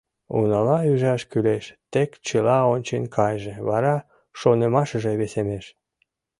Унала 0.37 0.77
ӱжаш 0.91 1.21
кӱлеш, 1.31 1.65
тек 1.91 2.11
чыла 2.27 2.57
ончен 2.73 3.03
кайже, 3.15 3.53
вара 3.69 3.95
шонымашыже 4.39 5.11
весемеш. 5.19 5.65